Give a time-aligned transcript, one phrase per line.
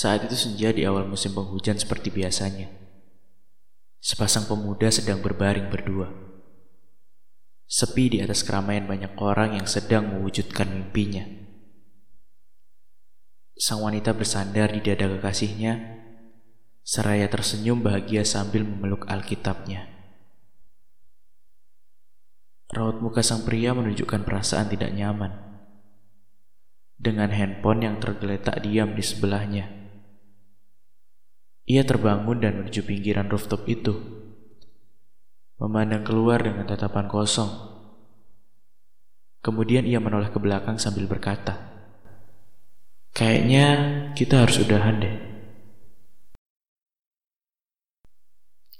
[0.00, 2.72] Saat itu senja di awal musim penghujan seperti biasanya.
[4.00, 6.08] Sepasang pemuda sedang berbaring berdua.
[7.68, 11.28] Sepi di atas keramaian banyak orang yang sedang mewujudkan mimpinya.
[13.60, 16.00] Sang wanita bersandar di dada kekasihnya,
[16.80, 19.84] seraya tersenyum bahagia sambil memeluk Alkitabnya.
[22.72, 25.60] Raut muka sang pria menunjukkan perasaan tidak nyaman.
[26.96, 29.79] Dengan handphone yang tergeletak diam di sebelahnya.
[31.68, 33.96] Ia terbangun dan menuju pinggiran rooftop itu.
[35.60, 37.50] Memandang keluar dengan tatapan kosong.
[39.40, 41.70] Kemudian ia menoleh ke belakang sambil berkata,
[43.10, 43.66] Kayaknya
[44.14, 45.16] kita harus udahan deh.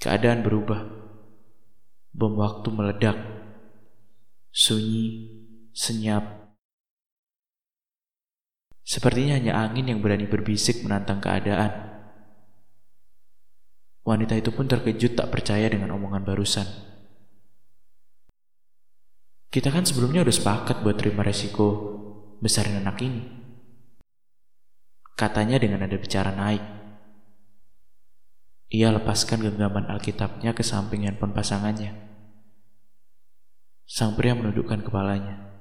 [0.00, 0.80] Keadaan berubah.
[2.16, 3.16] Bom waktu meledak.
[4.48, 5.28] Sunyi,
[5.76, 6.56] senyap.
[8.80, 11.89] Sepertinya hanya angin yang berani berbisik menantang keadaan.
[14.10, 16.66] Wanita itu pun terkejut tak percaya dengan omongan barusan.
[19.54, 21.68] Kita kan sebelumnya udah sepakat buat terima resiko
[22.42, 23.22] besarin anak ini.
[25.14, 26.64] Katanya dengan ada bicara naik.
[28.74, 31.94] Ia lepaskan genggaman Alkitabnya ke samping handphone pasangannya.
[33.86, 35.54] Sang pria menundukkan kepalanya.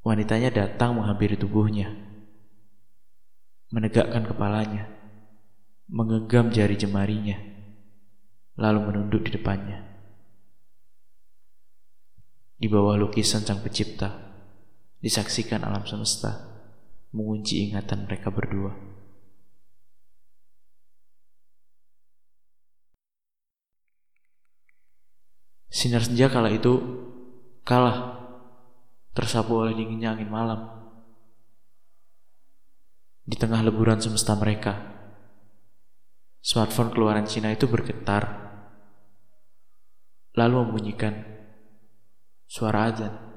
[0.00, 1.92] Wanitanya datang menghampiri tubuhnya.
[3.68, 5.01] Menegakkan kepalanya
[5.92, 7.36] menggenggam jari jemarinya,
[8.56, 9.84] lalu menunduk di depannya.
[12.56, 14.08] Di bawah lukisan sang pencipta,
[15.04, 16.48] disaksikan alam semesta
[17.12, 18.72] mengunci ingatan mereka berdua.
[25.68, 26.72] Sinar senja kala itu
[27.68, 28.16] kalah,
[29.12, 30.72] tersapu oleh dinginnya angin malam.
[33.28, 34.91] Di tengah leburan semesta mereka,
[36.42, 38.50] Smartphone keluaran Cina itu bergetar,
[40.34, 41.22] lalu membunyikan
[42.50, 43.31] suara azan.